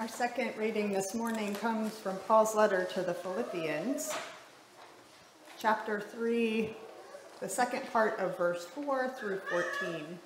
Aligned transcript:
Our 0.00 0.08
second 0.08 0.52
reading 0.58 0.92
this 0.92 1.14
morning 1.14 1.54
comes 1.54 1.96
from 1.96 2.16
Paul's 2.28 2.54
letter 2.54 2.86
to 2.92 3.02
the 3.02 3.14
Philippians, 3.14 4.12
chapter 5.58 6.00
3, 6.00 6.76
the 7.40 7.48
second 7.48 7.90
part 7.90 8.18
of 8.18 8.36
verse 8.36 8.66
4 8.66 9.14
through 9.18 9.40
14. 9.50 10.18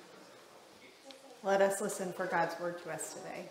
Let 1.43 1.61
us 1.61 1.79
listen 1.79 2.11
for 2.11 2.25
God's 2.25 2.59
word 2.59 2.83
to 2.83 2.91
us 2.91 3.13
today. 3.13 3.45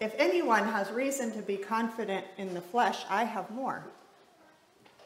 If 0.00 0.14
anyone 0.16 0.64
has 0.64 0.90
reason 0.90 1.30
to 1.32 1.42
be 1.42 1.58
confident 1.58 2.24
in 2.38 2.54
the 2.54 2.62
flesh, 2.62 3.04
I 3.10 3.24
have 3.24 3.50
more. 3.50 3.84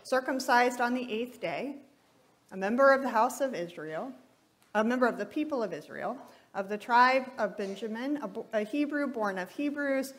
Circumcised 0.04 0.80
on 0.80 0.94
the 0.94 1.12
eighth 1.12 1.40
day, 1.40 1.76
a 2.52 2.56
member 2.56 2.92
of 2.92 3.02
the 3.02 3.08
house 3.08 3.40
of 3.40 3.54
Israel, 3.54 4.12
a 4.74 4.84
member 4.84 5.06
of 5.06 5.18
the 5.18 5.26
people 5.26 5.62
of 5.62 5.72
Israel, 5.72 6.16
of 6.56 6.68
the 6.70 6.78
tribe 6.78 7.26
of 7.38 7.56
Benjamin, 7.56 8.18
a, 8.52 8.64
Hebrew 8.64 9.06
born 9.06 9.38
of 9.38 9.50
Hebrews, 9.50 10.14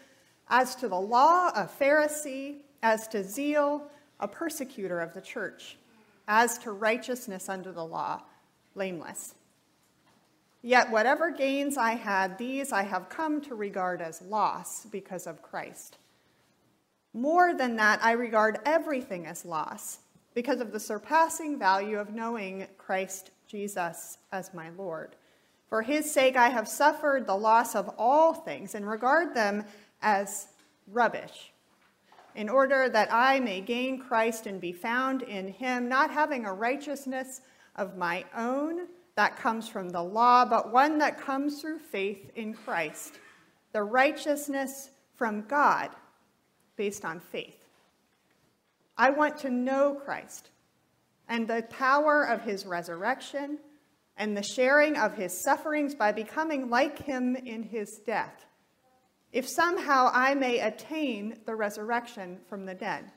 as 0.49 0.75
to 0.75 0.87
the 0.87 0.99
law, 0.99 1.49
a 1.49 1.67
Pharisee, 1.67 2.57
as 2.83 3.07
to 3.09 3.23
zeal, 3.23 3.89
a 4.19 4.27
persecutor 4.27 5.01
of 5.01 5.13
the 5.13 5.21
church, 5.21 5.77
as 6.27 6.57
to 6.59 6.71
righteousness 6.71 7.49
under 7.49 7.71
the 7.71 7.83
law, 7.83 8.21
blameless. 8.75 9.33
Yet 10.61 10.91
whatever 10.91 11.31
gains 11.31 11.75
I 11.75 11.91
had, 11.91 12.37
these 12.37 12.71
I 12.71 12.83
have 12.83 13.09
come 13.09 13.41
to 13.41 13.55
regard 13.55 14.01
as 14.01 14.21
loss 14.21 14.85
because 14.85 15.25
of 15.25 15.41
Christ. 15.41 15.97
More 17.13 17.55
than 17.55 17.75
that, 17.77 17.99
I 18.03 18.11
regard 18.11 18.59
everything 18.63 19.25
as 19.25 19.43
loss 19.43 19.99
because 20.35 20.61
of 20.61 20.71
the 20.71 20.79
surpassing 20.79 21.57
value 21.57 21.97
of 21.97 22.13
knowing 22.13 22.67
Christ 22.77 23.31
Jesus 23.47 24.19
as 24.31 24.53
my 24.53 24.69
Lord. 24.77 25.15
For 25.69 25.81
his 25.81 26.09
sake, 26.09 26.35
I 26.35 26.49
have 26.49 26.67
suffered 26.67 27.25
the 27.25 27.35
loss 27.35 27.75
of 27.75 27.89
all 27.97 28.33
things 28.33 28.73
and 28.73 28.87
regard 28.87 29.35
them 29.35 29.65
as 30.01 30.47
rubbish, 30.87 31.51
in 32.35 32.47
order 32.47 32.87
that 32.87 33.11
I 33.11 33.39
may 33.39 33.61
gain 33.61 33.99
Christ 33.99 34.47
and 34.47 34.61
be 34.61 34.71
found 34.71 35.23
in 35.23 35.49
him, 35.49 35.89
not 35.89 36.11
having 36.11 36.45
a 36.45 36.53
righteousness 36.53 37.41
of 37.75 37.97
my 37.97 38.23
own 38.35 38.87
that 39.15 39.35
comes 39.35 39.67
from 39.67 39.89
the 39.89 40.03
law, 40.03 40.45
but 40.45 40.71
one 40.71 40.99
that 40.99 41.19
comes 41.19 41.59
through 41.59 41.79
faith 41.79 42.31
in 42.35 42.53
Christ, 42.53 43.15
the 43.73 43.83
righteousness 43.83 44.91
from 45.15 45.41
God 45.47 45.89
based 46.75 47.03
on 47.03 47.19
faith. 47.19 47.65
I 48.97 49.09
want 49.09 49.37
to 49.39 49.49
know 49.49 49.95
Christ 49.95 50.49
and 51.27 51.47
the 51.47 51.65
power 51.69 52.23
of 52.23 52.41
his 52.41 52.65
resurrection 52.65 53.59
and 54.17 54.35
the 54.35 54.43
sharing 54.43 54.97
of 54.97 55.13
his 55.13 55.39
sufferings 55.39 55.93
by 55.93 56.11
becoming 56.11 56.69
like 56.69 56.99
him 56.99 57.35
in 57.35 57.63
his 57.63 57.99
death, 58.05 58.45
if 59.31 59.47
somehow 59.47 60.09
I 60.11 60.33
may 60.33 60.59
attain 60.59 61.39
the 61.45 61.55
resurrection 61.55 62.39
from 62.49 62.65
the 62.65 62.73
dead. 62.73 63.11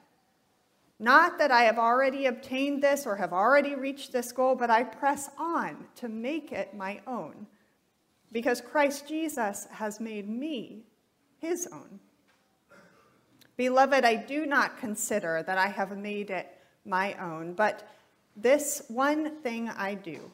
Not 0.98 1.38
that 1.38 1.50
I 1.50 1.62
have 1.62 1.78
already 1.78 2.26
obtained 2.26 2.82
this 2.82 3.06
or 3.06 3.16
have 3.16 3.32
already 3.32 3.74
reached 3.74 4.12
this 4.12 4.32
goal, 4.32 4.54
but 4.54 4.68
I 4.68 4.82
press 4.82 5.30
on 5.38 5.86
to 5.96 6.08
make 6.08 6.52
it 6.52 6.74
my 6.74 7.00
own, 7.06 7.46
because 8.32 8.60
Christ 8.60 9.08
Jesus 9.08 9.66
has 9.70 9.98
made 9.98 10.28
me 10.28 10.84
his 11.38 11.66
own. 11.72 12.00
Beloved, 13.56 14.04
I 14.04 14.16
do 14.16 14.44
not 14.44 14.78
consider 14.78 15.42
that 15.46 15.56
I 15.56 15.68
have 15.68 15.96
made 15.96 16.30
it 16.30 16.48
my 16.84 17.14
own, 17.14 17.54
but 17.54 17.88
this 18.36 18.82
one 18.88 19.36
thing 19.42 19.68
I 19.70 19.94
do, 19.94 20.30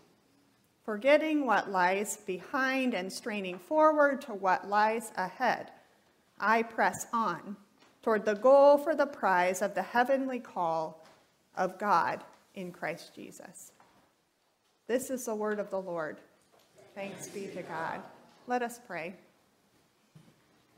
forgetting 0.87 1.45
what 1.45 1.71
lies 1.71 2.19
behind 2.27 2.95
and 2.95 3.13
straining 3.13 3.59
forward 3.59 4.23
to 4.23 4.33
what 4.33 4.71
lies 4.71 5.11
ahead, 5.17 5.73
I 6.39 6.63
press 6.63 7.07
on 7.13 7.57
toward 8.03 8.25
the 8.25 8.37
goal 8.37 8.79
for 8.79 8.95
the 8.95 9.07
prize 9.07 9.63
of 9.63 9.75
the 9.75 9.83
heavenly 9.83 10.39
call 10.39 11.05
of 11.57 11.77
God 11.77 12.23
in 12.55 12.71
Christ 12.71 13.15
Jesus. 13.17 13.73
This 14.87 15.11
is 15.11 15.25
the 15.25 15.35
word 15.35 15.59
of 15.59 15.71
the 15.71 15.81
Lord. 15.81 16.19
Thanks 16.95 17.27
be 17.27 17.49
to 17.49 17.63
God. 17.63 18.01
Let 18.47 18.63
us 18.63 18.79
pray. 18.87 19.17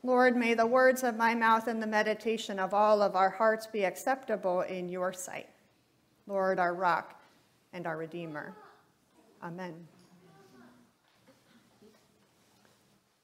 Lord, 0.02 0.36
may 0.36 0.54
the 0.54 0.66
words 0.66 1.02
of 1.02 1.16
my 1.16 1.34
mouth 1.34 1.68
and 1.68 1.82
the 1.82 1.86
meditation 1.86 2.58
of 2.58 2.72
all 2.72 3.02
of 3.02 3.14
our 3.14 3.28
hearts 3.28 3.66
be 3.66 3.84
acceptable 3.84 4.62
in 4.62 4.88
your 4.88 5.12
sight. 5.12 5.50
Lord, 6.26 6.58
our 6.58 6.72
rock 6.72 7.20
and 7.74 7.86
our 7.86 7.98
redeemer. 7.98 8.54
Amen. 9.42 9.74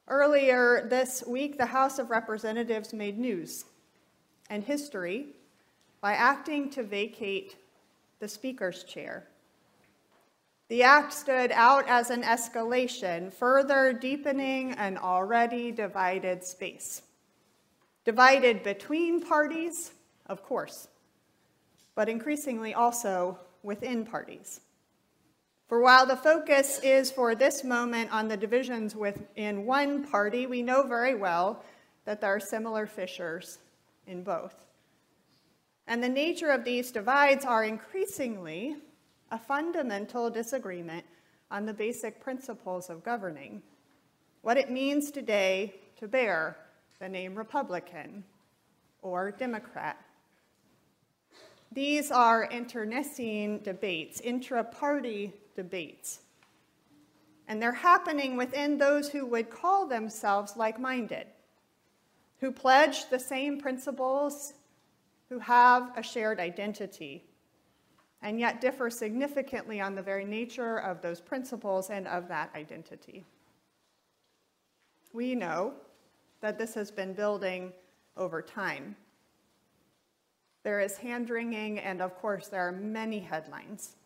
Earlier 0.06 0.86
this 0.90 1.24
week, 1.26 1.56
the 1.56 1.66
House 1.66 1.98
of 1.98 2.10
Representatives 2.10 2.92
made 2.92 3.18
news 3.18 3.64
and 4.50 4.62
history 4.62 5.28
by 6.02 6.12
acting 6.12 6.68
to 6.70 6.82
vacate 6.82 7.56
the 8.20 8.28
Speaker's 8.28 8.84
chair. 8.84 9.26
The 10.68 10.82
act 10.82 11.12
stood 11.14 11.52
out 11.52 11.88
as 11.88 12.10
an 12.10 12.22
escalation, 12.22 13.32
further 13.32 13.94
deepening 13.94 14.72
an 14.72 14.98
already 14.98 15.72
divided 15.72 16.44
space. 16.44 17.00
Divided 18.04 18.62
between 18.62 19.22
parties, 19.22 19.92
of 20.26 20.42
course, 20.42 20.88
but 21.94 22.10
increasingly 22.10 22.74
also 22.74 23.38
within 23.62 24.04
parties. 24.04 24.60
For 25.66 25.80
while 25.80 26.04
the 26.04 26.16
focus 26.16 26.78
is 26.82 27.10
for 27.10 27.34
this 27.34 27.64
moment 27.64 28.12
on 28.12 28.28
the 28.28 28.36
divisions 28.36 28.94
within 28.94 29.64
one 29.64 30.04
party, 30.04 30.46
we 30.46 30.62
know 30.62 30.82
very 30.82 31.14
well 31.14 31.64
that 32.04 32.20
there 32.20 32.34
are 32.34 32.40
similar 32.40 32.86
fissures 32.86 33.58
in 34.06 34.22
both. 34.22 34.54
And 35.86 36.02
the 36.02 36.08
nature 36.08 36.50
of 36.50 36.64
these 36.64 36.92
divides 36.92 37.46
are 37.46 37.64
increasingly 37.64 38.76
a 39.30 39.38
fundamental 39.38 40.28
disagreement 40.28 41.04
on 41.50 41.64
the 41.64 41.74
basic 41.74 42.20
principles 42.20 42.90
of 42.90 43.02
governing, 43.02 43.62
what 44.42 44.58
it 44.58 44.70
means 44.70 45.10
today 45.10 45.74
to 45.98 46.06
bear 46.06 46.56
the 46.98 47.08
name 47.08 47.34
Republican 47.34 48.24
or 49.00 49.30
Democrat. 49.30 49.98
These 51.72 52.10
are 52.10 52.44
internecine 52.44 53.62
debates, 53.62 54.20
intra 54.20 54.62
party 54.62 55.32
debates. 55.54 56.20
And 57.46 57.60
they're 57.60 57.72
happening 57.72 58.36
within 58.36 58.78
those 58.78 59.08
who 59.10 59.26
would 59.26 59.50
call 59.50 59.86
themselves 59.86 60.56
like 60.56 60.80
minded 60.80 61.26
who 62.44 62.52
pledge 62.52 63.08
the 63.08 63.18
same 63.18 63.58
principles, 63.58 64.52
who 65.30 65.38
have 65.38 65.90
a 65.96 66.02
shared 66.02 66.38
identity, 66.38 67.24
and 68.20 68.38
yet 68.38 68.60
differ 68.60 68.90
significantly 68.90 69.80
on 69.80 69.94
the 69.94 70.02
very 70.02 70.26
nature 70.26 70.76
of 70.76 71.00
those 71.00 71.22
principles 71.22 71.88
and 71.88 72.06
of 72.06 72.28
that 72.28 72.50
identity. 72.54 73.24
We 75.14 75.34
know 75.34 75.72
that 76.42 76.58
this 76.58 76.74
has 76.74 76.90
been 76.90 77.14
building 77.14 77.72
over 78.16 78.42
time. 78.42 78.94
There 80.64 80.80
is 80.80 80.98
hand 80.98 81.30
wringing, 81.30 81.78
and 81.78 82.02
of 82.02 82.14
course, 82.16 82.48
there 82.48 82.68
are 82.68 82.72
many 82.72 83.20
headlines. 83.20 83.96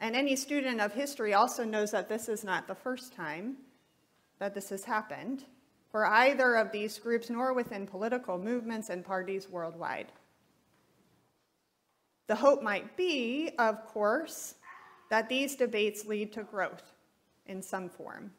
And 0.00 0.14
any 0.14 0.36
student 0.36 0.80
of 0.80 0.92
history 0.92 1.34
also 1.34 1.64
knows 1.64 1.90
that 1.90 2.08
this 2.08 2.28
is 2.28 2.44
not 2.44 2.68
the 2.68 2.74
first 2.74 3.12
time 3.12 3.56
that 4.38 4.54
this 4.54 4.70
has 4.70 4.84
happened 4.84 5.44
for 5.90 6.06
either 6.06 6.54
of 6.54 6.70
these 6.70 6.98
groups 6.98 7.30
nor 7.30 7.52
within 7.52 7.86
political 7.86 8.38
movements 8.38 8.90
and 8.90 9.04
parties 9.04 9.48
worldwide. 9.48 10.12
The 12.28 12.36
hope 12.36 12.62
might 12.62 12.96
be, 12.96 13.50
of 13.58 13.86
course, 13.86 14.54
that 15.10 15.28
these 15.28 15.56
debates 15.56 16.04
lead 16.04 16.32
to 16.34 16.42
growth 16.42 16.92
in 17.46 17.62
some 17.62 17.88
form, 17.88 18.30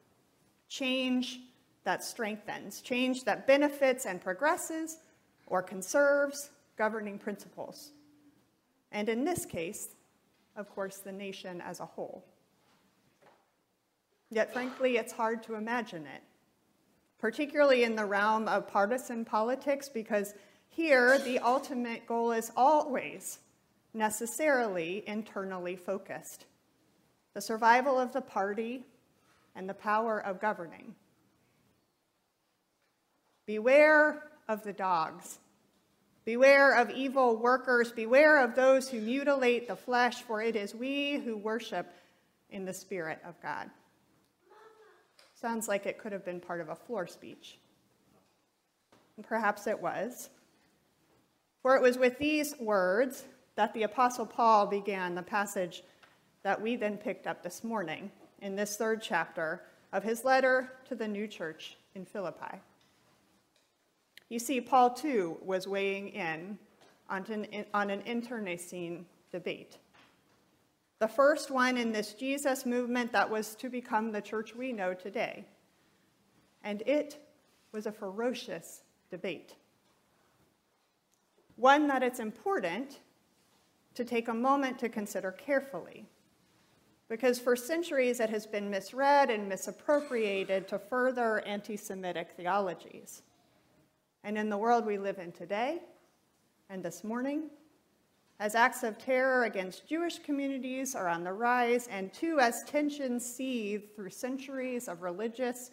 change 0.70 1.40
that 1.84 2.04
strengthens, 2.04 2.82
change 2.82 3.24
that 3.24 3.48
benefits 3.48 4.06
and 4.06 4.22
progresses 4.22 5.00
or 5.48 5.64
conserves 5.64 6.52
governing 6.78 7.18
principles. 7.18 7.92
And 8.92 9.10
in 9.10 9.26
this 9.26 9.46
case, 9.46 9.90
of 10.56 10.70
course, 10.74 10.98
the 10.98 11.12
nation 11.12 11.62
as 11.62 11.80
a 11.80 11.86
whole. 11.86 12.26
Yet, 14.32 14.54
frankly, 14.54 14.98
it's 14.98 15.14
hard 15.14 15.44
to 15.44 15.56
imagine 15.56 16.06
it 16.06 16.22
particularly 17.20 17.84
in 17.84 17.96
the 17.96 18.06
realm 18.06 18.48
of 18.48 18.68
partisan 18.68 19.26
politics, 19.26 19.90
because 19.90 20.34
here 20.70 21.20
the 21.20 21.38
ultimate 21.40 22.08
goal 22.08 22.32
is 22.32 22.52
always 22.56 23.40
necessarily 23.94 25.04
internally 25.06 25.76
focused 25.76 26.46
the 27.34 27.42
survival 27.42 28.00
of 28.00 28.14
the 28.14 28.22
party 28.22 28.86
and 29.56 29.70
the 29.70 29.74
power 29.74 30.20
of 30.20 30.40
governing. 30.40 30.96
Beware 33.46 34.24
of 34.48 34.64
the 34.64 34.74
dogs. 34.74 35.40
Beware 36.26 36.76
of 36.78 36.90
evil 36.92 37.38
workers. 37.38 37.92
Beware 37.92 38.44
of 38.44 38.56
those 38.56 38.90
who 38.90 39.00
mutilate 39.00 39.68
the 39.68 39.76
flesh, 39.76 40.22
for 40.22 40.42
it 40.42 40.56
is 40.56 40.76
we 40.76 41.18
who 41.18 41.38
worship 41.38 41.88
in 42.52 42.66
the 42.66 42.74
Spirit 42.74 43.20
of 43.26 43.42
God. 43.42 43.70
Sounds 45.36 45.68
like 45.68 45.86
it 45.86 45.98
could 45.98 46.12
have 46.12 46.26
been 46.26 46.40
part 46.40 46.62
of 46.62 46.70
a 46.70 46.76
floor 46.76 47.08
speech. 47.08 47.58
And 49.16 49.26
perhaps 49.26 49.68
it 49.68 49.82
was. 49.82 50.30
For 51.62 51.76
it 51.76 51.82
was 51.82 51.98
with 51.98 52.18
these 52.20 52.56
words 52.60 53.24
that 53.56 53.74
the 53.74 53.84
Apostle 53.84 54.26
Paul 54.26 54.66
began 54.68 55.16
the 55.16 55.22
passage 55.22 55.84
that 56.44 56.62
we 56.62 56.76
then 56.76 56.98
picked 56.98 57.28
up 57.28 57.44
this 57.44 57.64
morning 57.64 58.12
in 58.42 58.56
this 58.56 58.78
third 58.78 59.02
chapter 59.02 59.62
of 59.92 60.04
his 60.04 60.24
letter 60.24 60.72
to 60.88 60.96
the 60.96 61.08
new 61.08 61.28
church 61.28 61.78
in 61.96 62.06
Philippi. 62.06 62.60
You 64.30 64.38
see, 64.40 64.62
Paul 64.62 64.92
too 64.92 65.38
was 65.42 65.68
weighing 65.68 66.10
in 66.10 66.58
on 67.10 67.26
an, 67.26 67.66
on 67.74 67.90
an 67.90 68.02
internecine 68.02 69.06
debate. 69.32 69.78
The 71.00 71.08
first 71.08 71.50
one 71.50 71.78
in 71.78 71.92
this 71.92 72.14
Jesus 72.14 72.66
movement 72.66 73.12
that 73.14 73.30
was 73.30 73.56
to 73.56 73.70
become 73.70 74.12
the 74.12 74.22
church 74.22 74.56
we 74.56 74.72
know 74.72 74.94
today. 74.94 75.46
And 76.64 76.84
it 76.84 77.18
was 77.72 77.86
a 77.86 77.92
ferocious 77.92 78.82
debate. 79.10 79.56
One 81.56 81.88
that 81.88 82.04
it's 82.04 82.20
important 82.20 83.00
to 83.96 84.04
take 84.06 84.28
a 84.28 84.34
moment 84.34 84.78
to 84.80 84.90
consider 84.90 85.32
carefully. 85.32 86.06
Because 87.08 87.40
for 87.40 87.56
centuries 87.56 88.20
it 88.20 88.30
has 88.30 88.46
been 88.46 88.70
misread 88.70 89.30
and 89.30 89.50
misappropriated 89.50 90.68
to 90.68 90.78
further 90.78 91.40
anti 91.46 91.76
Semitic 91.76 92.32
theologies. 92.38 93.24
And 94.24 94.38
in 94.38 94.50
the 94.50 94.58
world 94.58 94.86
we 94.86 94.98
live 94.98 95.18
in 95.18 95.32
today 95.32 95.80
and 96.70 96.84
this 96.84 97.04
morning, 97.04 97.50
as 98.40 98.56
acts 98.56 98.84
of 98.84 98.98
terror 98.98 99.44
against 99.44 99.88
Jewish 99.88 100.20
communities 100.20 100.96
are 100.96 101.10
on 101.10 101.24
the 101.24 101.34
rise, 101.34 101.88
and 101.88 102.14
two, 102.14 102.40
as 102.40 102.64
tensions 102.64 103.26
seethe 103.26 103.96
through 103.96 104.12
centuries 104.12 104.88
of 104.88 105.02
religious 105.02 105.72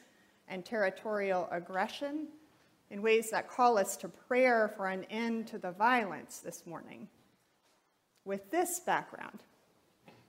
and 0.48 0.64
territorial 0.64 1.48
aggression 1.52 2.28
in 2.90 3.02
ways 3.02 3.31
that 3.31 3.48
call 3.48 3.78
us 3.78 3.96
to 3.96 4.08
prayer 4.08 4.72
for 4.76 4.88
an 4.88 5.04
end 5.10 5.46
to 5.48 5.58
the 5.58 5.70
violence 5.72 6.38
this 6.38 6.66
morning. 6.66 7.08
With 8.25 8.50
this 8.50 8.81
background, 8.81 9.44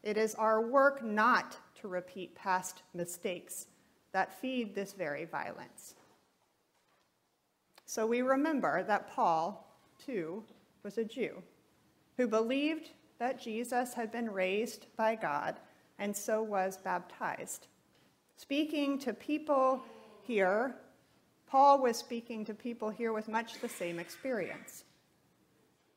it 0.03 0.17
is 0.17 0.35
our 0.35 0.61
work 0.61 1.03
not 1.03 1.57
to 1.81 1.87
repeat 1.87 2.35
past 2.35 2.83
mistakes 2.93 3.67
that 4.11 4.39
feed 4.39 4.73
this 4.73 4.93
very 4.93 5.25
violence. 5.25 5.95
So 7.87 8.05
we 8.05 8.21
remember 8.21 8.83
that 8.83 9.09
Paul, 9.09 9.65
too, 10.05 10.43
was 10.83 10.97
a 10.97 11.05
Jew 11.05 11.41
who 12.17 12.27
believed 12.27 12.89
that 13.17 13.41
Jesus 13.41 13.93
had 13.93 14.11
been 14.11 14.29
raised 14.29 14.87
by 14.97 15.15
God 15.15 15.55
and 15.97 16.15
so 16.15 16.43
was 16.43 16.77
baptized. 16.77 17.67
Speaking 18.35 18.99
to 18.99 19.13
people 19.13 19.81
here, 20.21 20.75
Paul 21.47 21.81
was 21.81 21.95
speaking 21.95 22.43
to 22.45 22.53
people 22.53 22.89
here 22.89 23.13
with 23.13 23.29
much 23.29 23.61
the 23.61 23.69
same 23.69 23.99
experience. 23.99 24.83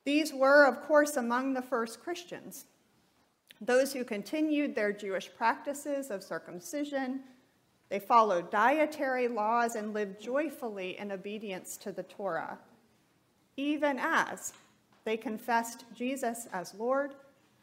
These 0.05 0.33
were, 0.33 0.67
of 0.67 0.83
course, 0.83 1.17
among 1.17 1.55
the 1.55 1.61
first 1.61 2.01
Christians, 2.01 2.67
those 3.61 3.93
who 3.93 4.05
continued 4.05 4.77
their 4.77 4.93
Jewish 4.93 5.29
practices 5.37 6.13
of 6.13 6.23
circumcision 6.23 7.25
they 7.91 7.99
followed 7.99 8.51
dietary 8.51 9.29
laws 9.29 9.75
and 9.75 9.93
lived 9.93 10.21
joyfully 10.21 10.97
in 10.99 11.11
obedience 11.11 11.77
to 11.79 11.93
the 11.93 12.05
Torah, 12.05 12.59
even 13.57 13.99
as 13.99 14.53
they 15.05 15.17
confessed 15.17 15.85
Jesus 15.95 16.47
as 16.53 16.75
Lord, 16.75 17.15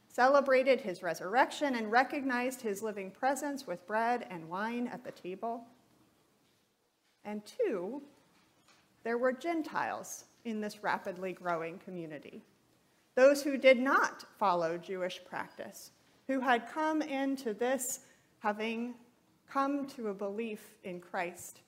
celebrated 0.10 0.82
his 0.82 1.02
resurrection, 1.02 1.76
and 1.76 1.92
recognized 1.92 2.62
his 2.62 2.84
living 2.84 3.10
presence 3.10 3.66
with 3.66 3.88
bread 3.88 4.28
and 4.30 4.50
wine 4.50 4.88
at 4.88 5.04
the 5.04 5.12
table. 5.12 5.64
And 7.24 7.42
two, 7.46 8.02
there 9.04 9.18
were 9.18 9.32
Gentiles 9.32 10.26
in 10.44 10.60
this 10.60 10.84
rapidly 10.84 11.32
growing 11.32 11.78
community. 11.80 12.42
Those 13.16 13.42
who 13.42 13.58
did 13.58 13.80
not 13.80 14.26
follow 14.38 14.78
Jewish 14.78 15.22
practice, 15.24 15.92
who 16.28 16.42
had 16.42 16.70
come 16.70 17.02
into 17.02 17.54
this 17.54 18.02
having 18.40 18.96
come 19.52 19.88
to 19.88 20.10
a 20.10 20.14
belief 20.14 20.76
in 20.84 21.00
Christ. 21.00 21.62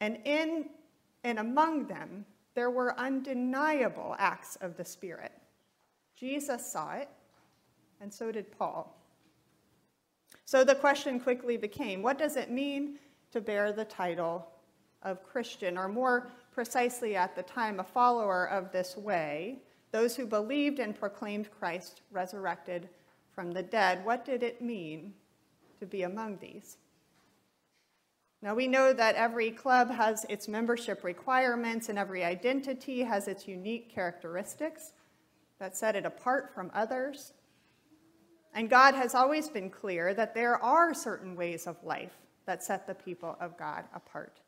And 0.00 0.18
in 0.24 0.66
and 1.22 1.38
among 1.38 1.86
them, 1.86 2.26
there 2.54 2.70
were 2.70 2.98
undeniable 2.98 4.14
acts 4.18 4.56
of 4.56 4.76
the 4.76 4.84
Spirit. 4.84 5.32
Jesus 6.16 6.70
saw 6.70 6.92
it, 6.92 7.08
and 8.00 8.12
so 8.12 8.30
did 8.30 8.56
Paul. 8.56 8.96
So 10.44 10.62
the 10.62 10.74
question 10.74 11.18
quickly 11.18 11.56
became 11.56 12.02
what 12.02 12.18
does 12.18 12.36
it 12.36 12.50
mean 12.50 12.98
to 13.32 13.40
bear 13.40 13.72
the 13.72 13.84
title 13.84 14.46
of 15.02 15.22
Christian, 15.24 15.76
or 15.76 15.88
more 15.88 16.30
precisely 16.52 17.16
at 17.16 17.34
the 17.34 17.42
time, 17.42 17.80
a 17.80 17.84
follower 17.84 18.48
of 18.48 18.70
this 18.70 18.96
way, 18.96 19.58
those 19.90 20.14
who 20.14 20.26
believed 20.26 20.78
and 20.78 20.94
proclaimed 20.94 21.50
Christ 21.50 22.02
resurrected 22.10 22.88
from 23.34 23.52
the 23.52 23.62
dead? 23.62 24.04
What 24.04 24.24
did 24.24 24.42
it 24.42 24.62
mean 24.62 25.14
to 25.80 25.86
be 25.86 26.02
among 26.02 26.38
these. 26.38 26.78
Now, 28.42 28.54
we 28.54 28.68
know 28.68 28.92
that 28.92 29.14
every 29.14 29.50
club 29.50 29.90
has 29.90 30.26
its 30.28 30.48
membership 30.48 31.02
requirements 31.02 31.88
and 31.88 31.98
every 31.98 32.22
identity 32.22 33.02
has 33.02 33.26
its 33.26 33.48
unique 33.48 33.90
characteristics 33.90 34.92
that 35.58 35.74
set 35.74 35.96
it 35.96 36.04
apart 36.04 36.54
from 36.54 36.70
others. 36.74 37.32
And 38.52 38.68
God 38.68 38.94
has 38.94 39.14
always 39.14 39.48
been 39.48 39.70
clear 39.70 40.12
that 40.12 40.34
there 40.34 40.62
are 40.62 40.92
certain 40.92 41.36
ways 41.36 41.66
of 41.66 41.82
life 41.82 42.12
that 42.46 42.62
set 42.62 42.86
the 42.86 42.94
people 42.94 43.36
of 43.40 43.56
God 43.56 43.84
apart. 43.94 44.40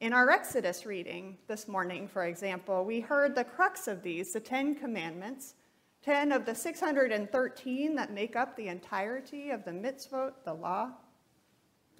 In 0.00 0.12
our 0.12 0.30
Exodus 0.30 0.84
reading 0.84 1.36
this 1.46 1.68
morning, 1.68 2.08
for 2.08 2.24
example, 2.24 2.84
we 2.84 3.00
heard 3.00 3.34
the 3.34 3.44
crux 3.44 3.86
of 3.86 4.02
these, 4.02 4.32
the 4.32 4.40
Ten 4.40 4.74
Commandments, 4.74 5.54
10 6.04 6.32
of 6.32 6.46
the 6.46 6.54
613 6.54 7.94
that 7.94 8.12
make 8.12 8.34
up 8.36 8.56
the 8.56 8.68
entirety 8.68 9.50
of 9.50 9.64
the 9.64 9.70
mitzvot, 9.70 10.32
the 10.44 10.54
law. 10.54 10.90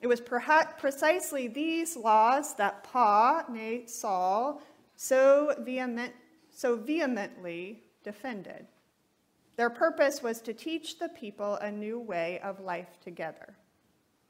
It 0.00 0.06
was 0.06 0.20
precisely 0.20 1.48
these 1.48 1.96
laws 1.96 2.54
that 2.54 2.82
Pa, 2.84 3.44
nay, 3.50 3.84
Saul, 3.86 4.62
so, 4.96 5.54
vehement, 5.60 6.14
so 6.50 6.76
vehemently 6.76 7.82
defended. 8.02 8.66
Their 9.56 9.68
purpose 9.68 10.22
was 10.22 10.40
to 10.42 10.54
teach 10.54 10.98
the 10.98 11.10
people 11.10 11.56
a 11.56 11.70
new 11.70 12.00
way 12.00 12.40
of 12.42 12.60
life 12.60 12.98
together, 13.04 13.54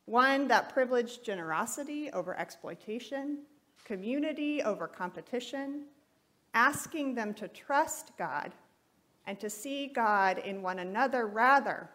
one 0.06 0.48
that 0.48 0.72
privileged 0.72 1.24
generosity 1.24 2.10
over 2.10 2.36
exploitation, 2.36 3.44
community 3.84 4.60
over 4.64 4.88
competition, 4.88 5.84
asking 6.54 7.14
them 7.14 7.32
to 7.34 7.46
trust 7.46 8.10
God 8.18 8.50
and 9.26 9.38
to 9.40 9.50
see 9.50 9.86
God 9.86 10.38
in 10.38 10.62
one 10.62 10.78
another 10.78 11.26
rather 11.26 11.88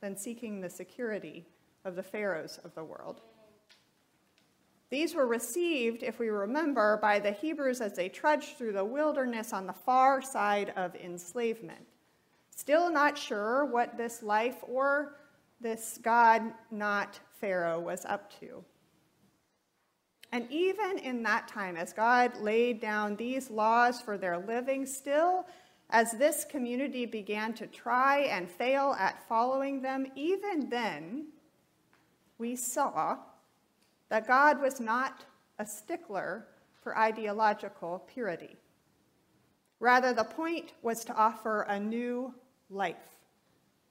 than 0.00 0.16
seeking 0.16 0.60
the 0.60 0.70
security 0.70 1.46
of 1.84 1.96
the 1.96 2.02
pharaohs 2.02 2.58
of 2.64 2.74
the 2.74 2.84
world. 2.84 3.20
These 4.90 5.14
were 5.14 5.26
received, 5.26 6.02
if 6.02 6.18
we 6.18 6.30
remember, 6.30 6.98
by 7.00 7.20
the 7.20 7.30
Hebrews 7.30 7.80
as 7.80 7.94
they 7.94 8.08
trudged 8.08 8.56
through 8.56 8.72
the 8.72 8.84
wilderness 8.84 9.52
on 9.52 9.66
the 9.66 9.72
far 9.72 10.20
side 10.20 10.72
of 10.76 10.96
enslavement. 10.96 11.86
Still 12.50 12.90
not 12.90 13.16
sure 13.16 13.64
what 13.64 13.96
this 13.96 14.22
life 14.22 14.56
or 14.62 15.16
this 15.60 15.98
God 16.02 16.42
not 16.70 17.20
Pharaoh 17.40 17.80
was 17.80 18.04
up 18.04 18.32
to. 18.40 18.64
And 20.32 20.50
even 20.50 20.98
in 20.98 21.22
that 21.22 21.48
time, 21.48 21.76
as 21.76 21.92
God 21.92 22.36
laid 22.38 22.80
down 22.80 23.16
these 23.16 23.50
laws 23.50 24.00
for 24.00 24.16
their 24.16 24.38
living, 24.38 24.86
still 24.86 25.46
as 25.90 26.12
this 26.12 26.44
community 26.44 27.04
began 27.04 27.52
to 27.54 27.66
try 27.66 28.20
and 28.20 28.48
fail 28.48 28.96
at 28.98 29.26
following 29.28 29.82
them, 29.82 30.06
even 30.14 30.70
then, 30.70 31.26
we 32.38 32.56
saw 32.56 33.18
that 34.08 34.26
God 34.26 34.60
was 34.60 34.80
not 34.80 35.24
a 35.58 35.66
stickler 35.66 36.46
for 36.82 36.96
ideological 36.96 38.04
purity. 38.12 38.56
Rather, 39.80 40.12
the 40.12 40.24
point 40.24 40.74
was 40.82 41.04
to 41.04 41.14
offer 41.14 41.62
a 41.62 41.78
new 41.78 42.34
life, 42.70 43.16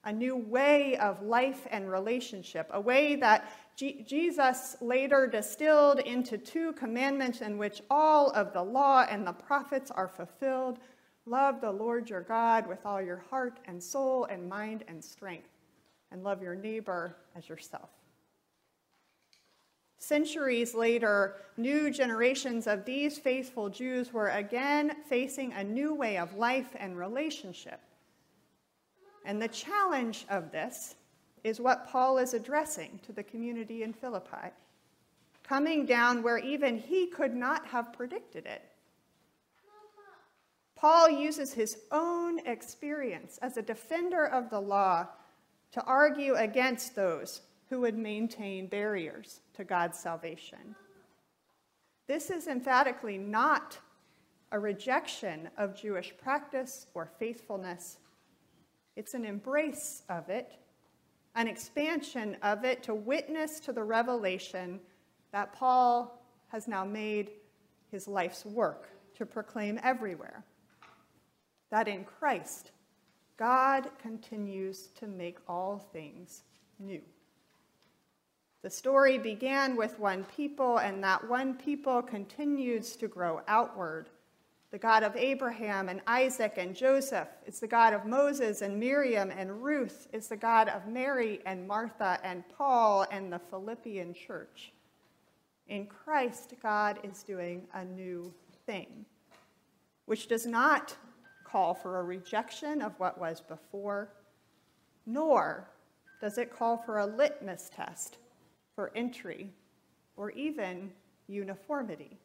a 0.04 0.12
new 0.12 0.36
way 0.36 0.96
of 0.96 1.22
life 1.22 1.66
and 1.70 1.90
relationship, 1.90 2.68
a 2.72 2.80
way 2.80 3.16
that 3.16 3.50
G- 3.76 4.04
Jesus 4.06 4.76
later 4.80 5.26
distilled 5.26 6.00
into 6.00 6.38
two 6.38 6.72
commandments 6.72 7.40
in 7.40 7.58
which 7.58 7.82
all 7.90 8.30
of 8.30 8.52
the 8.52 8.62
law 8.62 9.06
and 9.08 9.26
the 9.26 9.32
prophets 9.32 9.90
are 9.90 10.08
fulfilled 10.08 10.78
Love 11.26 11.60
the 11.60 11.70
Lord 11.70 12.08
your 12.10 12.22
God 12.22 12.66
with 12.66 12.84
all 12.84 13.00
your 13.00 13.24
heart 13.30 13.60
and 13.66 13.82
soul 13.82 14.24
and 14.24 14.48
mind 14.48 14.84
and 14.88 15.04
strength, 15.04 15.50
and 16.10 16.24
love 16.24 16.42
your 16.42 16.54
neighbor 16.54 17.16
as 17.36 17.48
yourself. 17.48 17.90
Centuries 19.98 20.74
later, 20.74 21.36
new 21.58 21.90
generations 21.90 22.66
of 22.66 22.86
these 22.86 23.18
faithful 23.18 23.68
Jews 23.68 24.14
were 24.14 24.30
again 24.30 24.96
facing 25.06 25.52
a 25.52 25.62
new 25.62 25.94
way 25.94 26.16
of 26.16 26.34
life 26.34 26.74
and 26.78 26.96
relationship. 26.96 27.80
And 29.26 29.40
the 29.40 29.48
challenge 29.48 30.24
of 30.30 30.50
this 30.50 30.96
is 31.44 31.60
what 31.60 31.86
Paul 31.86 32.16
is 32.16 32.32
addressing 32.32 32.98
to 33.04 33.12
the 33.12 33.22
community 33.22 33.82
in 33.82 33.92
Philippi, 33.92 34.48
coming 35.42 35.84
down 35.84 36.22
where 36.22 36.38
even 36.38 36.78
he 36.78 37.06
could 37.06 37.34
not 37.34 37.66
have 37.66 37.92
predicted 37.92 38.46
it. 38.46 38.69
Paul 40.80 41.10
uses 41.10 41.52
his 41.52 41.76
own 41.92 42.38
experience 42.46 43.38
as 43.42 43.58
a 43.58 43.62
defender 43.62 44.24
of 44.24 44.48
the 44.48 44.60
law 44.60 45.08
to 45.72 45.84
argue 45.84 46.36
against 46.36 46.96
those 46.96 47.42
who 47.68 47.80
would 47.80 47.98
maintain 47.98 48.66
barriers 48.66 49.40
to 49.52 49.62
God's 49.62 49.98
salvation. 49.98 50.74
This 52.06 52.30
is 52.30 52.48
emphatically 52.48 53.18
not 53.18 53.78
a 54.52 54.58
rejection 54.58 55.50
of 55.58 55.76
Jewish 55.76 56.14
practice 56.16 56.86
or 56.94 57.04
faithfulness. 57.18 57.98
It's 58.96 59.12
an 59.12 59.26
embrace 59.26 60.02
of 60.08 60.30
it, 60.30 60.50
an 61.34 61.46
expansion 61.46 62.38
of 62.42 62.64
it 62.64 62.82
to 62.84 62.94
witness 62.94 63.60
to 63.60 63.74
the 63.74 63.84
revelation 63.84 64.80
that 65.30 65.52
Paul 65.52 66.24
has 66.48 66.66
now 66.66 66.86
made 66.86 67.32
his 67.90 68.08
life's 68.08 68.46
work 68.46 68.88
to 69.16 69.26
proclaim 69.26 69.78
everywhere. 69.82 70.42
That 71.70 71.88
in 71.88 72.04
Christ, 72.04 72.72
God 73.36 73.88
continues 74.00 74.88
to 74.98 75.06
make 75.06 75.38
all 75.48 75.78
things 75.92 76.42
new. 76.78 77.02
The 78.62 78.70
story 78.70 79.16
began 79.16 79.76
with 79.76 79.98
one 79.98 80.24
people, 80.24 80.78
and 80.78 81.02
that 81.02 81.26
one 81.26 81.54
people 81.54 82.02
continues 82.02 82.96
to 82.96 83.08
grow 83.08 83.40
outward. 83.48 84.10
The 84.70 84.78
God 84.78 85.02
of 85.02 85.16
Abraham 85.16 85.88
and 85.88 86.00
Isaac 86.06 86.54
and 86.56 86.76
Joseph 86.76 87.28
is 87.46 87.58
the 87.58 87.66
God 87.66 87.92
of 87.92 88.04
Moses 88.04 88.62
and 88.62 88.78
Miriam 88.78 89.30
and 89.30 89.64
Ruth 89.64 90.06
is 90.12 90.28
the 90.28 90.36
God 90.36 90.68
of 90.68 90.86
Mary 90.86 91.40
and 91.44 91.66
Martha 91.66 92.20
and 92.22 92.44
Paul 92.56 93.06
and 93.10 93.32
the 93.32 93.40
Philippian 93.40 94.14
church. 94.14 94.72
In 95.66 95.86
Christ, 95.86 96.54
God 96.62 97.00
is 97.02 97.22
doing 97.22 97.66
a 97.74 97.84
new 97.84 98.32
thing, 98.66 99.06
which 100.04 100.28
does 100.28 100.46
not 100.46 100.94
call 101.50 101.74
for 101.74 101.98
a 101.98 102.04
rejection 102.04 102.82
of 102.82 102.98
what 102.98 103.18
was 103.18 103.40
before, 103.40 104.12
nor 105.06 105.68
does 106.20 106.38
it 106.38 106.54
call 106.54 106.76
for 106.76 106.98
a 106.98 107.06
litmus 107.06 107.70
test 107.74 108.18
for 108.74 108.92
entry 108.94 109.50
or 110.16 110.30
even 110.32 110.90
uniformity. 111.28 112.18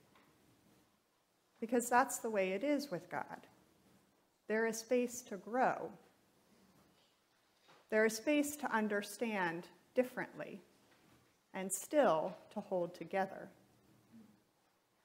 Because 1.60 1.89
that's 1.89 2.20
the 2.20 2.29
way 2.29 2.51
it 2.51 2.63
is 2.63 2.91
with 2.91 3.10
God. 3.10 3.48
There 4.48 4.67
is 4.67 4.77
space 4.77 5.22
to 5.24 5.38
grow, 5.38 5.89
there 7.89 8.05
is 8.05 8.17
space 8.17 8.55
to 8.58 8.75
understand 8.75 9.67
differently, 9.96 10.60
and 11.53 11.72
still 11.72 12.36
to 12.53 12.60
hold 12.60 12.94
together. 12.94 13.50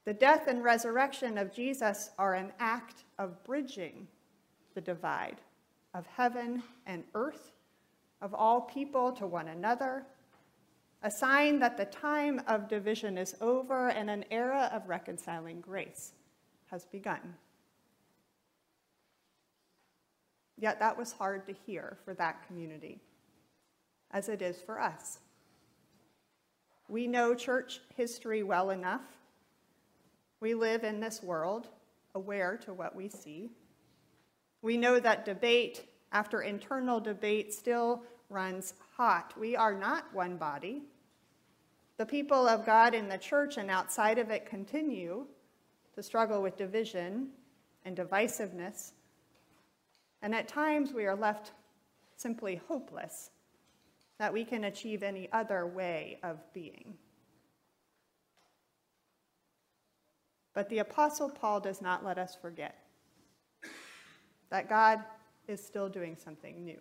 The 0.05 0.15
death 0.15 0.47
and 0.47 0.65
resurrection 0.65 1.37
of 1.37 1.53
Jesus 1.53 2.11
are 2.19 2.35
an 2.35 2.53
act 2.59 3.05
of 3.19 3.43
bridging 3.45 4.09
the 4.75 4.81
divide 4.81 5.41
of 5.95 6.07
heaven 6.07 6.63
and 6.87 7.05
earth, 7.15 7.53
of 8.23 8.35
all 8.35 8.63
people 8.63 9.13
to 9.13 9.27
one 9.27 9.49
another, 9.49 10.05
a 11.03 11.11
sign 11.11 11.59
that 11.59 11.77
the 11.77 11.87
time 11.87 12.41
of 12.47 12.69
division 12.69 13.17
is 13.17 13.35
over 13.41 13.89
and 13.89 14.11
an 14.11 14.25
era 14.31 14.71
of 14.73 14.89
reconciling 14.89 15.61
grace 15.61 16.13
has 16.67 16.85
begun. 16.87 17.35
Yet 20.59 20.79
that 20.79 20.97
was 20.97 21.13
hard 21.13 21.47
to 21.47 21.55
hear 21.67 21.97
for 22.05 22.13
that 22.15 22.47
community, 22.47 23.01
as 24.11 24.29
it 24.29 24.43
is 24.43 24.61
for 24.61 24.79
us. 24.79 25.19
We 26.89 27.07
know 27.07 27.35
church 27.35 27.81
history 27.97 28.43
well 28.43 28.71
enough. 28.71 29.20
We 30.41 30.55
live 30.55 30.85
in 30.85 31.01
this 31.01 31.23
world, 31.23 31.69
aware 32.15 32.57
to 32.65 32.73
what 32.73 32.97
we 32.97 33.09
see. 33.09 33.51
We 34.63 34.77
know 34.77 34.99
that 34.99 35.25
debate 35.25 35.87
after 36.13 36.43
internal 36.43 36.99
debate 36.99 37.53
still 37.53 38.03
runs 38.31 38.75
hot. 38.97 39.35
We 39.39 39.55
are 39.55 39.75
not 39.75 40.13
one 40.15 40.37
body. 40.37 40.83
The 41.99 42.07
people 42.07 42.49
of 42.49 42.65
God 42.65 42.95
in 42.95 43.09
the 43.09 43.19
church 43.19 43.59
and 43.59 43.71
outside 43.71 44.19
of 44.19 44.31
it 44.31 44.47
continue 44.47 45.27
to 45.95 46.03
struggle 46.03 46.41
with 46.41 46.57
division 46.57 47.29
and 47.85 47.97
divisiveness. 47.97 48.93
And 50.23 50.35
at 50.35 50.49
times 50.49 50.95
we 50.95 51.05
are 51.05 51.17
left 51.17 51.53
simply 52.17 52.61
hopeless 52.69 53.31
that 54.19 54.33
we 54.33 54.45
can 54.45 54.65
achieve 54.65 55.03
any 55.03 55.31
other 55.33 55.67
way 55.67 56.19
of 56.23 56.39
being. 56.53 56.95
But 60.61 60.69
the 60.69 60.81
Apostle 60.81 61.31
Paul 61.31 61.59
does 61.59 61.81
not 61.81 62.05
let 62.05 62.19
us 62.19 62.35
forget 62.35 62.85
that 64.51 64.69
God 64.69 65.03
is 65.49 65.65
still 65.65 65.89
doing 65.89 66.19
something 66.23 66.63
new. 66.63 66.77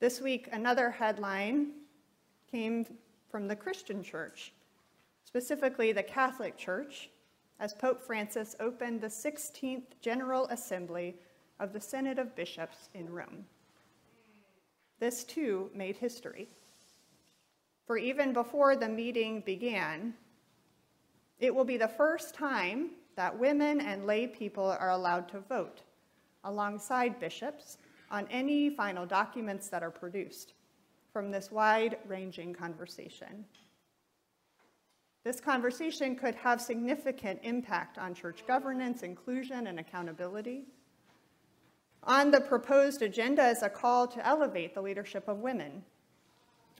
This 0.00 0.20
week, 0.20 0.48
another 0.50 0.90
headline 0.90 1.68
came 2.50 2.84
from 3.30 3.46
the 3.46 3.54
Christian 3.54 4.02
church, 4.02 4.52
specifically 5.24 5.92
the 5.92 6.02
Catholic 6.02 6.56
Church, 6.56 7.10
as 7.60 7.74
Pope 7.74 8.02
Francis 8.02 8.56
opened 8.58 9.00
the 9.00 9.06
16th 9.06 10.00
General 10.00 10.48
Assembly 10.48 11.14
of 11.60 11.72
the 11.72 11.80
Synod 11.80 12.18
of 12.18 12.34
Bishops 12.34 12.88
in 12.92 13.08
Rome. 13.08 13.44
This 14.98 15.22
too 15.22 15.70
made 15.76 15.96
history. 15.96 16.48
For 17.86 17.96
even 17.96 18.32
before 18.32 18.74
the 18.74 18.88
meeting 18.88 19.44
began, 19.46 20.14
it 21.40 21.54
will 21.54 21.64
be 21.64 21.76
the 21.76 21.88
first 21.88 22.34
time 22.34 22.90
that 23.16 23.38
women 23.38 23.80
and 23.80 24.06
lay 24.06 24.26
people 24.26 24.64
are 24.64 24.90
allowed 24.90 25.28
to 25.30 25.40
vote 25.40 25.82
alongside 26.44 27.18
bishops 27.18 27.78
on 28.10 28.26
any 28.30 28.70
final 28.70 29.06
documents 29.06 29.68
that 29.68 29.82
are 29.82 29.90
produced 29.90 30.54
from 31.12 31.30
this 31.30 31.50
wide 31.50 31.98
ranging 32.06 32.54
conversation. 32.54 33.44
This 35.24 35.40
conversation 35.40 36.16
could 36.16 36.34
have 36.36 36.60
significant 36.60 37.40
impact 37.42 37.98
on 37.98 38.14
church 38.14 38.46
governance, 38.46 39.02
inclusion, 39.02 39.66
and 39.66 39.78
accountability. 39.78 40.64
On 42.04 42.30
the 42.30 42.40
proposed 42.40 43.02
agenda 43.02 43.46
is 43.48 43.62
a 43.62 43.68
call 43.68 44.06
to 44.08 44.26
elevate 44.26 44.74
the 44.74 44.80
leadership 44.80 45.28
of 45.28 45.38
women, 45.38 45.84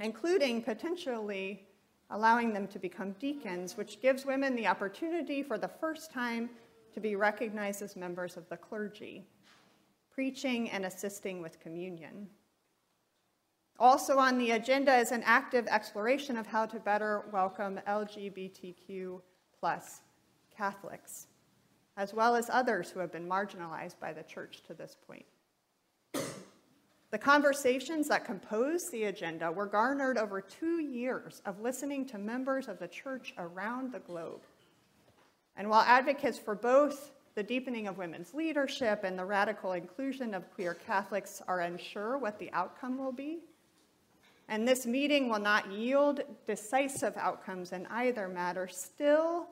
including 0.00 0.62
potentially 0.62 1.66
allowing 2.10 2.52
them 2.52 2.66
to 2.68 2.78
become 2.78 3.12
deacons, 3.12 3.76
which 3.76 4.00
gives 4.00 4.26
women 4.26 4.56
the 4.56 4.66
opportunity 4.66 5.42
for 5.42 5.58
the 5.58 5.68
first 5.68 6.10
time 6.10 6.50
to 6.92 7.00
be 7.00 7.16
recognized 7.16 7.82
as 7.82 7.96
members 7.96 8.36
of 8.36 8.48
the 8.48 8.56
clergy, 8.56 9.24
preaching 10.12 10.70
and 10.70 10.84
assisting 10.84 11.40
with 11.40 11.60
communion. 11.60 12.28
Also 13.78 14.18
on 14.18 14.36
the 14.36 14.50
agenda 14.50 14.94
is 14.96 15.12
an 15.12 15.22
active 15.24 15.66
exploration 15.68 16.36
of 16.36 16.46
how 16.46 16.66
to 16.66 16.78
better 16.80 17.24
welcome 17.32 17.80
LGBTQ 17.88 19.20
plus 19.58 20.00
Catholics, 20.54 21.28
as 21.96 22.12
well 22.12 22.34
as 22.34 22.50
others 22.50 22.90
who 22.90 23.00
have 23.00 23.12
been 23.12 23.28
marginalized 23.28 23.98
by 24.00 24.12
the 24.12 24.22
church 24.24 24.62
to 24.66 24.74
this 24.74 24.96
point. 25.06 25.24
The 27.10 27.18
conversations 27.18 28.06
that 28.08 28.24
composed 28.24 28.92
the 28.92 29.04
agenda 29.04 29.50
were 29.50 29.66
garnered 29.66 30.16
over 30.16 30.40
two 30.40 30.80
years 30.80 31.42
of 31.44 31.60
listening 31.60 32.06
to 32.06 32.18
members 32.18 32.68
of 32.68 32.78
the 32.78 32.86
church 32.86 33.34
around 33.36 33.92
the 33.92 33.98
globe. 33.98 34.42
And 35.56 35.68
while 35.68 35.82
advocates 35.82 36.38
for 36.38 36.54
both 36.54 37.10
the 37.34 37.42
deepening 37.42 37.88
of 37.88 37.98
women's 37.98 38.32
leadership 38.32 39.02
and 39.02 39.18
the 39.18 39.24
radical 39.24 39.72
inclusion 39.72 40.34
of 40.34 40.48
queer 40.54 40.74
Catholics 40.74 41.42
are 41.48 41.60
unsure 41.60 42.16
what 42.16 42.38
the 42.38 42.52
outcome 42.52 42.96
will 42.96 43.12
be, 43.12 43.40
and 44.48 44.66
this 44.66 44.86
meeting 44.86 45.28
will 45.28 45.40
not 45.40 45.70
yield 45.70 46.20
decisive 46.46 47.16
outcomes 47.16 47.72
in 47.72 47.86
either 47.86 48.28
matter, 48.28 48.68
still, 48.68 49.46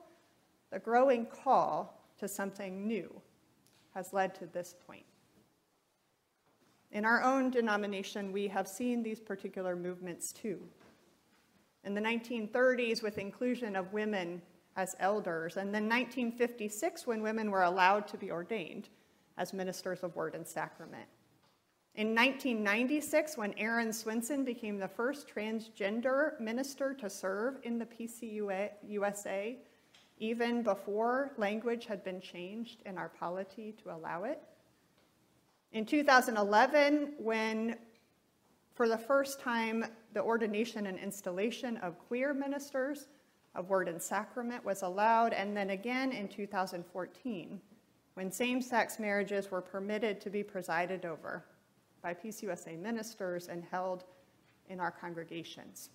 the 0.71 0.79
growing 0.79 1.25
call 1.25 2.01
to 2.19 2.27
something 2.27 2.87
new 2.87 3.09
has 3.93 4.13
led 4.13 4.35
to 4.35 4.45
this 4.47 4.75
point. 4.87 5.05
In 6.91 7.05
our 7.05 7.23
own 7.23 7.51
denomination, 7.51 8.31
we 8.31 8.47
have 8.47 8.67
seen 8.67 9.03
these 9.03 9.19
particular 9.19 9.75
movements 9.75 10.31
too. 10.31 10.59
In 11.83 11.93
the 11.93 12.01
1930s, 12.01 13.03
with 13.03 13.17
inclusion 13.17 13.75
of 13.75 13.93
women 13.93 14.41
as 14.75 14.95
elders, 14.99 15.57
and 15.57 15.73
then 15.73 15.83
1956, 15.83 17.05
when 17.05 17.21
women 17.21 17.51
were 17.51 17.63
allowed 17.63 18.07
to 18.07 18.17
be 18.17 18.31
ordained 18.31 18.89
as 19.37 19.53
ministers 19.53 20.03
of 20.03 20.15
word 20.15 20.35
and 20.35 20.47
sacrament. 20.47 21.07
In 21.95 22.15
1996, 22.15 23.37
when 23.37 23.53
Erin 23.57 23.91
Swenson 23.91 24.43
became 24.43 24.77
the 24.77 24.87
first 24.87 25.27
transgender 25.27 26.39
minister 26.39 26.93
to 26.93 27.09
serve 27.09 27.57
in 27.63 27.77
the 27.77 27.85
PCUSA, 27.85 29.57
even 30.17 30.63
before 30.63 31.31
language 31.37 31.85
had 31.85 32.03
been 32.03 32.21
changed 32.21 32.81
in 32.85 32.97
our 32.97 33.09
polity 33.09 33.73
to 33.83 33.91
allow 33.91 34.23
it. 34.23 34.41
In 35.71 35.85
2011, 35.85 37.13
when 37.19 37.77
For 38.79 38.87
the 38.87 38.97
first 38.97 39.41
time, 39.41 39.83
the 40.13 40.21
ordination 40.21 40.87
and 40.87 40.97
installation 40.97 41.75
of 41.77 41.99
queer 41.99 42.33
ministers 42.33 43.09
of 43.53 43.69
word 43.69 43.89
and 43.89 44.01
sacrament 44.01 44.63
was 44.63 44.83
allowed, 44.83 45.33
and 45.33 45.55
then 45.55 45.71
again 45.71 46.13
in 46.13 46.29
2014, 46.29 47.59
when 48.13 48.31
same 48.31 48.61
sex 48.61 48.97
marriages 48.97 49.51
were 49.51 49.59
permitted 49.59 50.21
to 50.21 50.29
be 50.29 50.43
presided 50.43 51.03
over 51.03 51.43
by 52.01 52.13
PCUSA 52.13 52.79
ministers 52.79 53.49
and 53.49 53.65
held 53.69 54.05
in 54.69 54.79
our 54.79 54.91
congregations. 54.91 55.89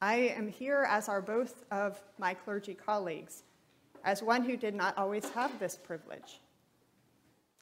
I 0.00 0.14
am 0.14 0.46
here, 0.46 0.86
as 0.88 1.08
are 1.08 1.20
both 1.20 1.64
of 1.72 2.00
my 2.18 2.34
clergy 2.34 2.74
colleagues, 2.74 3.42
as 4.04 4.22
one 4.22 4.44
who 4.44 4.56
did 4.56 4.76
not 4.76 4.96
always 4.96 5.28
have 5.30 5.58
this 5.58 5.76
privilege. 5.76 6.40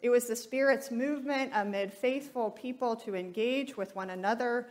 It 0.02 0.10
was 0.10 0.26
the 0.26 0.36
Spirit's 0.36 0.90
movement 0.90 1.52
amid 1.54 1.92
faithful 1.92 2.50
people 2.50 2.96
to 2.96 3.14
engage 3.14 3.76
with 3.76 3.96
one 3.96 4.10
another 4.10 4.68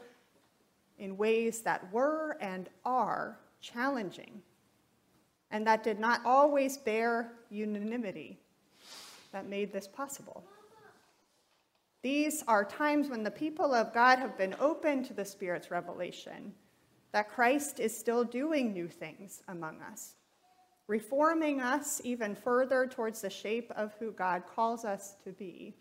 in 0.97 1.17
ways 1.17 1.61
that 1.61 1.91
were 1.91 2.37
and 2.39 2.69
are 2.85 3.37
challenging, 3.59 4.41
and 5.51 5.65
that 5.67 5.83
did 5.83 5.99
not 5.99 6.21
always 6.25 6.77
bear 6.77 7.33
unanimity 7.49 8.39
that 9.31 9.49
made 9.49 9.73
this 9.73 9.87
possible. 9.87 10.43
These 12.01 12.43
are 12.47 12.63
times 12.63 13.09
when 13.09 13.23
the 13.23 13.31
people 13.31 13.73
of 13.73 13.91
God 13.93 14.19
have 14.19 14.37
been 14.37 14.55
open 14.59 15.03
to 15.05 15.13
the 15.13 15.25
Spirit's 15.25 15.71
revelation 15.71 16.53
that 17.11 17.29
Christ 17.31 17.79
is 17.79 17.97
still 17.97 18.23
doing 18.23 18.73
new 18.73 18.87
things 18.87 19.41
among 19.47 19.81
us, 19.81 20.13
reforming 20.87 21.61
us 21.61 22.01
even 22.03 22.35
further 22.35 22.85
towards 22.85 23.21
the 23.21 23.29
shape 23.29 23.71
of 23.75 23.93
who 23.99 24.11
God 24.11 24.43
calls 24.53 24.85
us 24.85 25.15
to 25.23 25.31
be, 25.31 25.75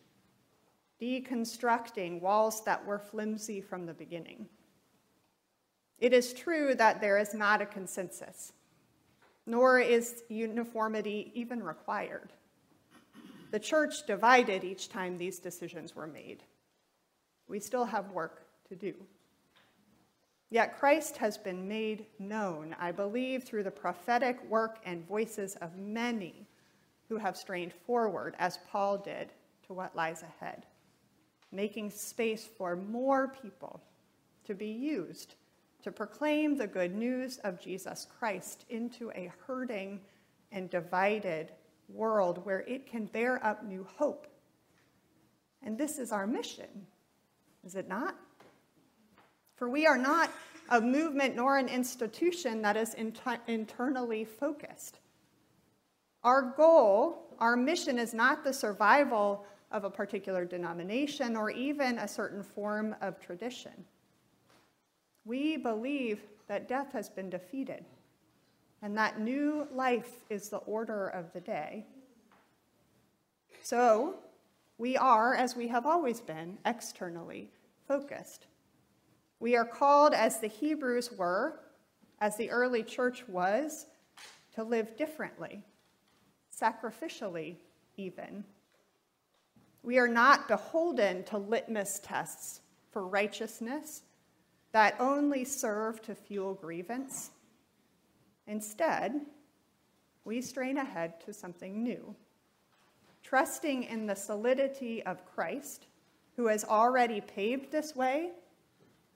deconstructing 1.00 2.20
walls 2.20 2.64
that 2.64 2.84
were 2.84 2.98
flimsy 2.98 3.60
from 3.60 3.84
the 3.84 3.94
beginning. 3.94 4.46
It 5.98 6.12
is 6.12 6.32
true 6.32 6.74
that 6.74 7.00
there 7.00 7.18
is 7.18 7.34
not 7.34 7.62
a 7.62 7.66
consensus, 7.66 8.52
nor 9.46 9.78
is 9.78 10.22
uniformity 10.28 11.32
even 11.34 11.62
required. 11.62 12.32
The 13.50 13.60
church 13.60 14.06
divided 14.06 14.64
each 14.64 14.88
time 14.88 15.16
these 15.16 15.38
decisions 15.38 15.94
were 15.94 16.06
made. 16.06 16.42
We 17.46 17.60
still 17.60 17.84
have 17.84 18.10
work 18.10 18.46
to 18.68 18.74
do. 18.74 18.94
Yet 20.50 20.78
Christ 20.78 21.16
has 21.16 21.36
been 21.36 21.66
made 21.66 22.06
known, 22.18 22.76
I 22.78 22.92
believe, 22.92 23.44
through 23.44 23.64
the 23.64 23.70
prophetic 23.70 24.42
work 24.48 24.78
and 24.84 25.06
voices 25.06 25.56
of 25.56 25.76
many 25.76 26.46
who 27.08 27.16
have 27.16 27.36
strained 27.36 27.72
forward, 27.72 28.34
as 28.38 28.58
Paul 28.70 28.98
did, 28.98 29.32
to 29.66 29.72
what 29.72 29.96
lies 29.96 30.22
ahead, 30.22 30.66
making 31.50 31.90
space 31.90 32.48
for 32.56 32.76
more 32.76 33.28
people 33.28 33.82
to 34.44 34.54
be 34.54 34.68
used 34.68 35.34
to 35.84 35.92
proclaim 35.92 36.56
the 36.56 36.66
good 36.66 36.94
news 36.94 37.36
of 37.44 37.60
Jesus 37.60 38.06
Christ 38.18 38.64
into 38.70 39.10
a 39.14 39.30
hurting 39.46 40.00
and 40.50 40.70
divided 40.70 41.52
world 41.90 42.42
where 42.46 42.60
it 42.60 42.86
can 42.86 43.04
bear 43.04 43.44
up 43.44 43.62
new 43.62 43.86
hope. 43.98 44.26
And 45.62 45.76
this 45.76 45.98
is 45.98 46.10
our 46.10 46.26
mission, 46.26 46.86
is 47.64 47.74
it 47.74 47.86
not? 47.86 48.16
For 49.56 49.68
we 49.68 49.86
are 49.86 49.98
not 49.98 50.30
a 50.70 50.80
movement 50.80 51.36
nor 51.36 51.58
an 51.58 51.68
institution 51.68 52.62
that 52.62 52.76
is 52.76 52.94
inter- 52.94 53.38
internally 53.46 54.24
focused. 54.24 54.98
Our 56.22 56.42
goal, 56.56 57.34
our 57.38 57.56
mission 57.56 57.98
is 57.98 58.14
not 58.14 58.44
the 58.44 58.52
survival 58.52 59.44
of 59.70 59.84
a 59.84 59.90
particular 59.90 60.44
denomination 60.44 61.36
or 61.36 61.50
even 61.50 61.98
a 61.98 62.08
certain 62.08 62.42
form 62.42 62.94
of 63.00 63.20
tradition. 63.20 63.84
We 65.24 65.56
believe 65.56 66.20
that 66.46 66.68
death 66.68 66.92
has 66.92 67.08
been 67.08 67.28
defeated 67.30 67.84
and 68.82 68.96
that 68.96 69.20
new 69.20 69.66
life 69.72 70.24
is 70.30 70.48
the 70.48 70.58
order 70.58 71.08
of 71.08 71.32
the 71.32 71.40
day. 71.40 71.86
So, 73.62 74.16
we 74.76 74.96
are, 74.96 75.34
as 75.34 75.56
we 75.56 75.68
have 75.68 75.86
always 75.86 76.20
been, 76.20 76.58
externally 76.66 77.50
focused. 77.86 78.46
We 79.44 79.56
are 79.56 79.66
called, 79.66 80.14
as 80.14 80.40
the 80.40 80.46
Hebrews 80.46 81.12
were, 81.12 81.60
as 82.18 82.34
the 82.38 82.48
early 82.48 82.82
church 82.82 83.28
was, 83.28 83.84
to 84.54 84.64
live 84.64 84.96
differently, 84.96 85.62
sacrificially, 86.50 87.56
even. 87.98 88.42
We 89.82 89.98
are 89.98 90.08
not 90.08 90.48
beholden 90.48 91.24
to 91.24 91.36
litmus 91.36 92.00
tests 92.02 92.62
for 92.90 93.06
righteousness 93.06 94.04
that 94.72 94.96
only 94.98 95.44
serve 95.44 96.00
to 96.04 96.14
fuel 96.14 96.54
grievance. 96.54 97.30
Instead, 98.46 99.26
we 100.24 100.40
strain 100.40 100.78
ahead 100.78 101.20
to 101.26 101.34
something 101.34 101.82
new, 101.82 102.16
trusting 103.22 103.82
in 103.82 104.06
the 104.06 104.16
solidity 104.16 105.02
of 105.02 105.26
Christ, 105.26 105.88
who 106.34 106.46
has 106.46 106.64
already 106.64 107.20
paved 107.20 107.70
this 107.70 107.94
way, 107.94 108.30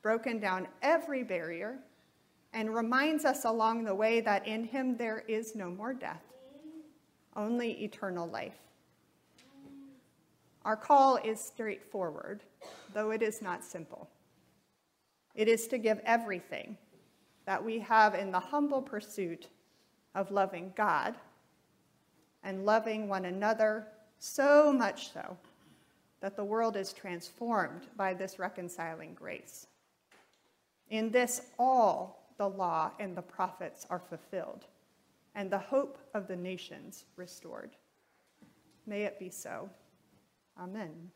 broken 0.09 0.38
down 0.38 0.66
every 0.81 1.23
barrier, 1.23 1.77
and 2.55 2.75
reminds 2.75 3.27
us 3.27 3.44
along 3.44 3.85
the 3.85 3.94
way 3.94 4.23
that 4.23 4.49
in 4.49 4.64
him 4.64 4.97
there 4.97 5.23
is 5.29 5.55
no 5.55 5.68
more 5.68 5.92
death, 5.92 6.23
only 7.37 7.73
eternal 7.85 8.27
life. 8.27 8.57
Our 10.64 10.77
call 10.79 11.16
is 11.16 11.38
straightforward, 11.38 12.42
though 12.94 13.11
it 13.11 13.21
is 13.21 13.42
not 13.42 13.62
simple. 13.62 14.09
It 15.35 15.47
is 15.47 15.66
to 15.66 15.77
give 15.77 16.01
everything 16.07 16.79
that 17.44 17.62
we 17.62 17.79
have 17.81 18.14
in 18.14 18.31
the 18.31 18.40
humble 18.40 18.81
pursuit 18.81 19.49
of 20.14 20.31
loving 20.31 20.73
God 20.75 21.16
and 22.42 22.64
loving 22.64 23.11
one 23.11 23.27
another 23.27 23.88
so 24.18 24.73
much 24.73 25.12
so 25.12 25.37
that 26.23 26.35
the 26.35 26.44
world 26.44 26.79
is 26.79 26.94
transformed 26.94 27.83
by 27.94 28.14
this 28.14 28.38
reconciling 28.38 29.12
grace. 29.12 29.66
In 30.90 31.11
this, 31.11 31.42
all 31.59 32.33
the 32.38 32.48
law 32.48 32.92
and 32.98 33.16
the 33.16 33.22
prophets 33.22 33.87
are 33.90 33.98
fulfilled, 33.98 34.66
and 35.35 35.51
the 35.51 35.59
hope 35.59 35.98
of 36.14 36.29
the 36.29 36.37
nations 36.37 37.05
restored. 37.16 37.77
May 38.87 39.03
it 39.03 39.18
be 39.18 39.29
so. 39.29 39.68
Amen. 40.59 41.11